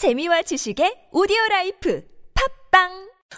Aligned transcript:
재미와 0.00 0.40
지식의 0.40 1.12
오디오 1.12 1.36
라이프 1.50 2.00
팟빵 2.72 2.88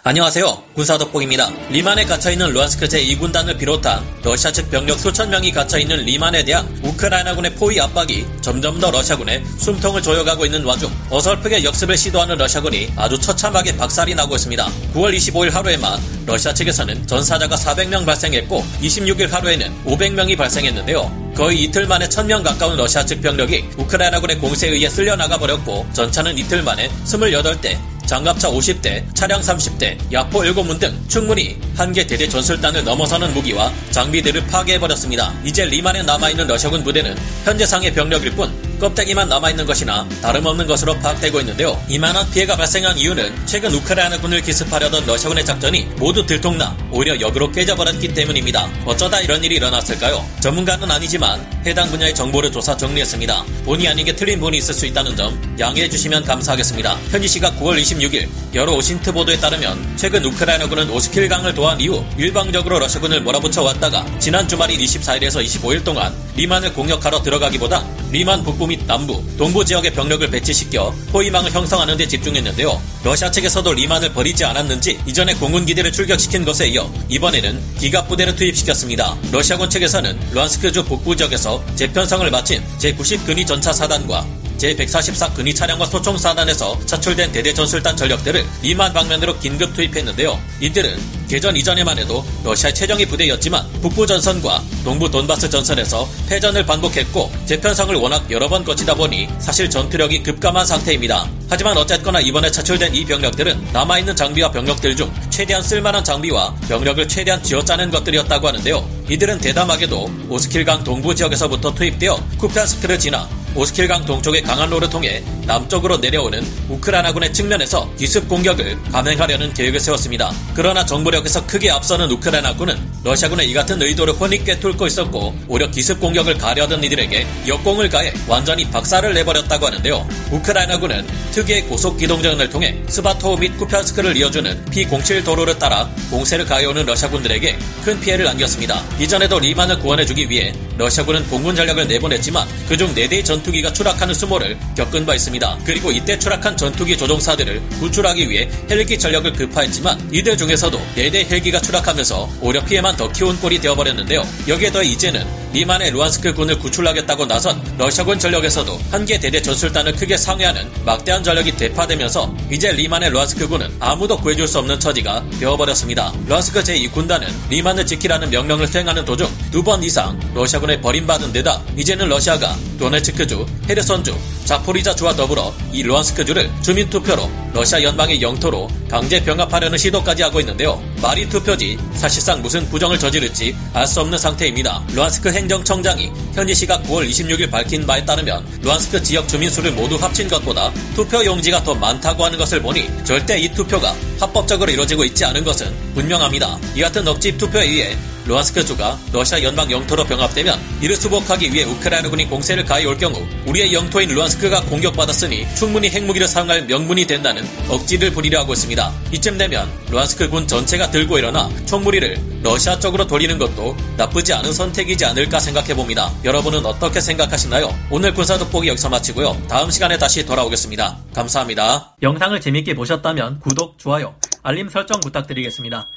안녕하세요. 0.01 0.63
군사덕후입니다. 0.75 1.49
리만에 1.69 2.05
갇혀있는 2.05 2.53
루안스크 2.53 2.85
제2군단을 2.85 3.59
비롯한 3.59 4.01
러시아 4.23 4.49
측 4.49 4.71
병력 4.71 4.97
수천 4.97 5.29
명이 5.29 5.51
갇혀있는 5.51 6.05
리만에 6.05 6.45
대한 6.45 6.65
우크라이나군의 6.81 7.55
포위 7.55 7.81
압박이 7.81 8.25
점점 8.39 8.79
더 8.79 8.91
러시아군의 8.91 9.43
숨통을 9.57 10.01
조여가고 10.01 10.45
있는 10.45 10.63
와중 10.63 10.89
어설프게 11.09 11.65
역습을 11.65 11.97
시도하는 11.97 12.37
러시아군이 12.37 12.93
아주 12.95 13.19
처참하게 13.19 13.75
박살이 13.75 14.15
나고 14.15 14.35
있습니다. 14.35 14.65
9월 14.93 15.13
25일 15.17 15.51
하루에만 15.51 15.99
러시아 16.25 16.53
측에서는 16.53 17.07
전사자가 17.07 17.57
400명 17.57 18.05
발생했고 18.05 18.63
26일 18.81 19.29
하루에는 19.29 19.83
500명이 19.83 20.37
발생했는데요. 20.37 21.22
거의 21.35 21.63
이틀 21.63 21.87
만에 21.87 22.07
1000명 22.07 22.43
가까운 22.43 22.77
러시아 22.77 23.03
측 23.05 23.21
병력이 23.21 23.65
우크라이나군의 23.77 24.37
공세에 24.37 24.69
의해 24.69 24.87
쓸려나가 24.87 25.37
버렸고 25.37 25.85
전차는 25.93 26.37
이틀 26.37 26.61
만에 26.61 26.89
28대, 27.05 27.77
장갑차 28.05 28.49
50대, 28.51 29.03
차량 29.15 29.41
30대, 29.41 29.97
야포 30.13 30.41
7문 30.41 30.79
등 30.79 30.93
충분히 31.07 31.57
한 31.75 31.91
개 31.93 32.05
대대 32.05 32.27
전술단을 32.27 32.83
넘어서는 32.83 33.33
무기와 33.33 33.71
장비들을 33.91 34.45
파괴해버렸습니다. 34.47 35.33
이제 35.43 35.65
리만에 35.65 36.03
남아있는 36.03 36.47
러시아군 36.47 36.83
부대는 36.83 37.15
현재 37.45 37.65
상의 37.65 37.93
병력일 37.93 38.31
뿐 38.31 38.51
껍데기만 38.83 39.29
남아있는 39.29 39.65
것이나 39.65 40.05
다름없는 40.21 40.67
것으로 40.67 40.99
파악되고 40.99 41.39
있는데요. 41.39 41.81
이만한 41.87 42.29
피해가 42.31 42.57
발생한 42.57 42.97
이유는 42.97 43.33
최근 43.45 43.73
우크라이나군을 43.73 44.41
기습하려던 44.41 45.05
러시아군의 45.05 45.45
작전이 45.45 45.83
모두 45.97 46.25
들통나 46.25 46.75
오히려 46.91 47.17
역으로 47.17 47.49
깨져버렸기 47.51 48.13
때문입니다. 48.13 48.69
어쩌다 48.85 49.21
이런 49.21 49.41
일이 49.41 49.55
일어났을까요? 49.55 50.25
전문가는 50.41 50.91
아니지만 50.91 51.39
해당 51.65 51.89
분야의 51.89 52.13
정보를 52.13 52.51
조사 52.51 52.75
정리했습니다. 52.75 53.45
본의 53.63 53.87
아니게 53.87 54.17
틀린 54.17 54.39
부분이 54.39 54.57
있을 54.57 54.73
수 54.73 54.85
있다는 54.85 55.15
점 55.15 55.55
양해해 55.57 55.89
주시면 55.89 56.25
감사하겠습니다. 56.25 56.97
현지 57.09 57.29
시각 57.29 57.57
9월 57.61 57.81
26일 57.81 58.27
여러 58.53 58.73
OSINT 58.73 59.13
보도에 59.13 59.37
따르면 59.39 59.95
최근 59.95 60.25
우크라이나군은 60.25 60.89
오스킬강을 60.89 61.53
도하한 61.53 61.79
이후 61.79 62.03
일방적으로 62.17 62.79
러시아군을 62.79 63.21
몰아붙여 63.21 63.63
왔다가 63.63 64.05
지난 64.19 64.45
주말인 64.45 64.77
24일에서 64.77 65.41
25일 65.41 65.85
동안 65.85 66.13
리만을 66.35 66.73
공격하러 66.73 67.23
들어가기보다 67.23 67.85
리만 68.11 68.43
북부 68.43 68.67
및 68.73 68.85
남부, 68.87 69.23
동부 69.37 69.63
지역의 69.63 69.93
병력을 69.93 70.27
배치시켜 70.29 70.93
포위망을 71.11 71.51
형성하는 71.51 71.95
데 71.95 72.07
집중했는데요. 72.07 72.81
러시아 73.03 73.29
측에서도 73.29 73.71
리만을 73.73 74.13
버리지 74.13 74.43
않았는지 74.45 74.99
이전에 75.05 75.35
공군 75.35 75.65
기대를 75.65 75.91
출격시킨 75.91 76.43
것에 76.43 76.67
이어 76.69 76.91
이번에는 77.09 77.61
기갑 77.79 78.07
부대를 78.07 78.35
투입시켰습니다. 78.35 79.15
러시아군 79.31 79.69
측에서는 79.69 80.17
루안스크주 80.31 80.85
북부 80.85 81.15
지역에서 81.15 81.63
재편성을 81.75 82.29
마친 82.31 82.63
제90 82.79 83.25
근위 83.25 83.45
전차 83.45 83.71
사단과 83.71 84.25
제144 84.57 85.33
근위 85.33 85.53
차량과 85.53 85.85
소총 85.85 86.17
사단에서 86.17 86.79
차출된 86.85 87.31
대대 87.31 87.53
전술단 87.53 87.95
전력들을 87.95 88.45
리만 88.61 88.93
방면으로 88.93 89.37
긴급 89.39 89.73
투입했는데요. 89.73 90.39
이들은 90.61 91.23
개전 91.27 91.55
이전에만 91.55 91.97
해도 91.97 92.23
러시아의 92.43 92.75
최정예 92.75 93.05
부대였지만 93.05 93.67
북부 93.81 94.05
전선과 94.05 94.61
동부 94.83 95.09
돈바스 95.09 95.49
전선에서 95.49 96.07
패전을 96.29 96.65
반복했고 96.65 97.31
재편성을 97.45 97.95
워낙 97.95 98.29
여러 98.29 98.47
번 98.47 98.63
거치다 98.63 98.93
보니 98.93 99.27
사실 99.39 99.69
전투력이 99.69 100.21
급감한 100.21 100.65
상태입니다. 100.65 101.27
하지만 101.49 101.77
어쨌거나 101.77 102.19
이번에 102.19 102.51
차출된 102.51 102.93
이 102.93 103.05
병력들은 103.05 103.69
남아있는 103.73 104.15
장비와 104.15 104.51
병력들 104.51 104.95
중 104.95 105.11
최대한 105.29 105.63
쓸만한 105.63 106.03
장비와 106.03 106.53
병력을 106.67 107.07
최대한 107.07 107.41
쥐어짜는 107.41 107.89
것들이었다고 107.89 108.47
하는데요. 108.47 108.87
이들은 109.09 109.39
대담하게도 109.39 110.11
오스킬강 110.29 110.83
동부 110.83 111.15
지역에서부터 111.15 111.73
투입되어 111.73 112.15
쿠피안스크를 112.37 112.99
지나 112.99 113.27
오스킬강 113.55 114.05
동쪽의 114.05 114.41
강한로를 114.41 114.89
통해 114.89 115.23
남쪽으로 115.45 115.97
내려오는 115.97 116.43
우크라이나군의 116.69 117.33
측면에서 117.33 117.89
기습 117.97 118.27
공격을 118.27 118.81
감행하려는 118.91 119.53
계획을 119.53 119.79
세웠습니다. 119.79 120.31
그러나 120.55 120.85
정보력에서 120.85 121.45
크게 121.45 121.69
앞서는 121.69 122.09
우크라이나군은 122.11 122.75
러시아군의 123.03 123.49
이 123.49 123.53
같은 123.53 123.81
의도를 123.81 124.13
훤히 124.13 124.43
꿰뚫고 124.43 124.87
있었고 124.87 125.35
오히려 125.47 125.69
기습 125.69 125.99
공격을 125.99 126.37
가하려던 126.37 126.83
이들에게 126.83 127.27
역공을 127.47 127.89
가해 127.89 128.13
완전히 128.27 128.69
박살을 128.71 129.13
내버렸다고 129.13 129.67
하는데요. 129.67 130.07
우크라이나군은 130.31 131.05
특유의 131.31 131.63
고속 131.65 131.97
기동전을 131.97 132.49
통해 132.49 132.81
스바토우 132.87 133.37
및 133.37 133.55
쿠피안스크를 133.57 134.17
이어주는 134.17 134.65
P07 134.65 135.23
도로를 135.23 135.59
따라 135.59 135.89
공세를 136.09 136.45
가해오는 136.45 136.85
러시아군들에게 136.85 137.57
큰 137.83 137.99
피해를 137.99 138.27
안겼습니다. 138.27 138.81
이전에도 138.99 139.39
리만을 139.39 139.79
구원해주기 139.79 140.29
위해 140.29 140.53
러시아군은 140.77 141.27
공군 141.27 141.55
전력을 141.55 141.87
내보냈지만 141.87 142.47
그중 142.67 142.95
4대의 142.95 143.23
전투기가 143.23 143.71
추락하는 143.73 144.13
수모를 144.13 144.57
겪은 144.75 145.05
바 145.05 145.13
있습니다. 145.15 145.59
그리고 145.65 145.91
이때 145.91 146.17
추락한 146.17 146.57
전투기 146.57 146.97
조종사들을 146.97 147.61
구출하기 147.79 148.29
위해 148.29 148.49
헬기 148.69 148.97
전력을 148.97 149.31
급파했지만 149.33 150.09
이들 150.11 150.37
중에서도 150.37 150.79
4대 150.95 151.29
헬기가 151.29 151.59
추락하면서 151.59 152.29
오히려 152.41 152.63
피해만 152.63 152.95
더 152.97 153.11
키운 153.11 153.39
꼴이 153.39 153.59
되어버렸는데요. 153.59 154.23
여기에 154.47 154.71
더해 154.71 154.87
이제는 154.87 155.42
리만의 155.53 155.91
루안스크 155.91 156.33
군을 156.33 156.57
구출하겠다고 156.59 157.25
나선 157.27 157.61
러시아군 157.77 158.17
전력에서도 158.19 158.79
한 158.91 159.03
개 159.05 159.19
대대 159.19 159.41
전술단을 159.41 159.93
크게 159.97 160.15
상회하는 160.15 160.65
막대한 160.85 161.21
전력이 161.23 161.51
대파되면서 161.57 162.33
이제 162.49 162.71
리만의 162.71 163.09
루안스크 163.11 163.47
군은 163.49 163.69
아무도 163.81 164.17
구해줄 164.17 164.47
수 164.47 164.59
없는 164.59 164.79
처지가 164.79 165.23
되어버렸습니다. 165.41 166.13
루안스크 166.27 166.61
제2군단은 166.61 167.27
리만을 167.49 167.85
지키라는 167.85 168.29
명령을 168.29 168.65
수행하는 168.67 169.03
도중 169.05 169.27
두 169.51 169.61
번 169.63 169.83
이상 169.83 170.19
러시아군에 170.33 170.79
버림받은 170.81 171.31
데다 171.33 171.61
이제는 171.77 172.07
러시아가 172.09 172.55
도네츠크주, 172.79 173.45
헤르선주, 173.69 174.13
자포리자주와 174.53 175.15
더불어 175.15 175.51
이 175.71 175.81
루안스크주를 175.81 176.51
주민투표로 176.61 177.29
러시아 177.53 177.81
연방의 177.81 178.21
영토로 178.21 178.69
강제 178.89 179.23
병합하려는 179.23 179.77
시도까지 179.77 180.21
하고 180.21 180.39
있는데요. 180.41 180.81
말이 181.01 181.27
투표지 181.27 181.77
사실상 181.93 182.41
무슨 182.41 182.67
부정을 182.69 182.99
저지를지 182.99 183.55
알 183.73 183.87
수 183.87 184.01
없는 184.01 184.17
상태입니다. 184.17 184.83
루안스크 184.93 185.31
행정청장이 185.31 186.11
현지 186.33 186.53
시각 186.55 186.83
9월 186.83 187.07
26일 187.09 187.49
밝힌 187.51 187.85
바에 187.85 188.03
따르면 188.05 188.45
루안스크 188.61 189.01
지역 189.03 189.27
주민 189.27 189.49
수를 189.49 189.71
모두 189.71 189.95
합친 189.95 190.27
것보다 190.27 190.71
투표 190.95 191.23
용지가 191.23 191.63
더 191.63 191.73
많다고 191.75 192.25
하는 192.25 192.37
것을 192.37 192.61
보니 192.61 192.87
절대 193.03 193.39
이 193.39 193.51
투표가 193.51 193.95
합법적으로 194.19 194.71
이루어지고 194.71 195.03
있지 195.05 195.25
않은 195.25 195.43
것은 195.43 195.71
분명합니다. 195.95 196.59
이 196.75 196.81
같은 196.81 197.07
억지 197.07 197.37
투표에 197.37 197.65
의해 197.65 197.97
루안스크주가 198.25 198.97
러시아 199.11 199.41
연방 199.43 199.69
영토로 199.71 200.03
병합되면 200.05 200.59
이를 200.81 200.95
수복하기 200.95 201.53
위해 201.53 201.65
우크라이나군이 201.65 202.25
공세를 202.25 202.65
가해올 202.65 202.97
경우 202.97 203.25
우리의 203.47 203.73
영토인 203.73 204.09
루안스크가 204.09 204.61
공격받았으니 204.61 205.47
충분히 205.55 205.89
핵무기를 205.89 206.27
사용할 206.27 206.65
명분이 206.65 207.05
된다는 207.05 207.47
억지를 207.69 208.11
부리려 208.11 208.39
하고 208.39 208.53
있습니다. 208.53 208.91
이쯤 209.11 209.37
되면 209.37 209.69
루안스크 209.89 210.29
군 210.29 210.47
전체가 210.47 210.91
들고 210.91 211.17
일어나 211.17 211.49
총무리를 211.65 212.41
러시아 212.43 212.79
쪽으로 212.79 213.07
돌리는 213.07 213.37
것도 213.37 213.75
나쁘지 213.97 214.33
않은 214.33 214.53
선택이지 214.53 215.05
않을까 215.05 215.39
생각해 215.39 215.75
봅니다. 215.75 216.11
여러분은 216.23 216.65
어떻게 216.65 216.99
생각하시나요? 216.99 217.73
오늘 217.89 218.13
군사 218.13 218.37
돋보기 218.37 218.67
여기서 218.67 218.89
마치고요. 218.89 219.41
다음 219.47 219.71
시간에 219.71 219.97
다시 219.97 220.25
돌아오겠습니다. 220.25 220.97
감사합니다. 221.13 221.95
영상을 222.01 222.39
재밌게 222.39 222.75
보셨다면 222.75 223.39
구독, 223.39 223.77
좋아요, 223.79 224.15
알림 224.41 224.69
설정 224.69 224.99
부탁드리겠습니다. 224.99 225.87